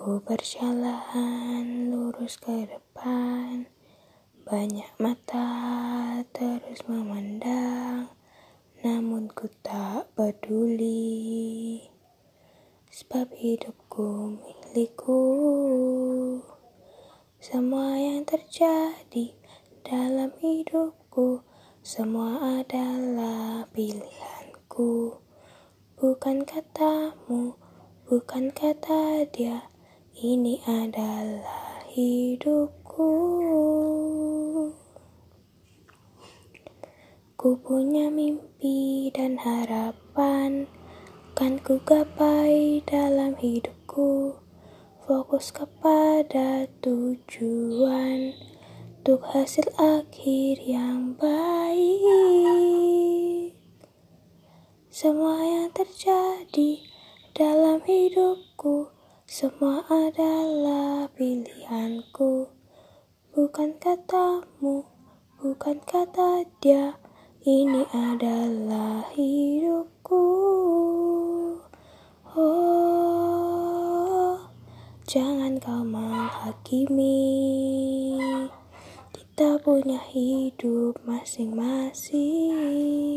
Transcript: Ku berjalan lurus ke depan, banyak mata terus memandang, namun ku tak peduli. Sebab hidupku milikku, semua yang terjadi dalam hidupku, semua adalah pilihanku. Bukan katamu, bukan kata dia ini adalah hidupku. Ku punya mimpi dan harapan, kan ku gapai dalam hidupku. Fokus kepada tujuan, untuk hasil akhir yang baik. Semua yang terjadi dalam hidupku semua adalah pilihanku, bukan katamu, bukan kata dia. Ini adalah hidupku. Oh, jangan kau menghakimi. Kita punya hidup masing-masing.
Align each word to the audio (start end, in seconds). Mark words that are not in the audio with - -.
Ku 0.00 0.16
berjalan 0.16 1.92
lurus 1.92 2.40
ke 2.40 2.64
depan, 2.64 3.68
banyak 4.48 4.88
mata 4.96 5.44
terus 6.32 6.80
memandang, 6.88 8.08
namun 8.80 9.28
ku 9.28 9.52
tak 9.60 10.08
peduli. 10.16 11.84
Sebab 12.88 13.28
hidupku 13.36 14.40
milikku, 14.40 15.20
semua 17.36 18.00
yang 18.00 18.24
terjadi 18.24 19.36
dalam 19.84 20.32
hidupku, 20.40 21.44
semua 21.84 22.64
adalah 22.64 23.68
pilihanku. 23.76 25.20
Bukan 26.00 26.48
katamu, 26.48 27.60
bukan 28.08 28.48
kata 28.56 29.28
dia 29.28 29.69
ini 30.20 30.60
adalah 30.68 31.80
hidupku. 31.88 33.08
Ku 37.40 37.56
punya 37.64 38.12
mimpi 38.12 39.08
dan 39.16 39.40
harapan, 39.40 40.68
kan 41.32 41.56
ku 41.64 41.80
gapai 41.88 42.84
dalam 42.84 43.32
hidupku. 43.40 44.36
Fokus 45.08 45.56
kepada 45.56 46.68
tujuan, 46.84 48.36
untuk 49.00 49.24
hasil 49.24 49.64
akhir 49.80 50.60
yang 50.68 51.16
baik. 51.16 51.96
Semua 54.92 55.40
yang 55.40 55.72
terjadi 55.72 56.84
dalam 57.32 57.80
hidupku 57.88 58.99
semua 59.30 59.86
adalah 59.86 61.06
pilihanku, 61.14 62.50
bukan 63.30 63.78
katamu, 63.78 64.82
bukan 65.38 65.78
kata 65.86 66.42
dia. 66.58 66.98
Ini 67.46 67.86
adalah 67.94 69.06
hidupku. 69.14 70.26
Oh, 72.34 74.34
jangan 75.06 75.62
kau 75.62 75.86
menghakimi. 75.86 77.22
Kita 79.14 79.62
punya 79.62 80.02
hidup 80.10 80.98
masing-masing. 81.06 83.09